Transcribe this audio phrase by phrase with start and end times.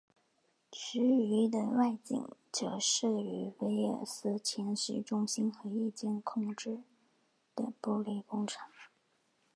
[0.71, 6.81] 其余的外景则摄于威尔斯千禧中心和一间空置
[7.55, 8.67] 的玻璃工厂。